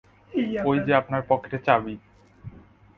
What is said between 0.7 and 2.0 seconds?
যে আপনার পকেটে চাবি!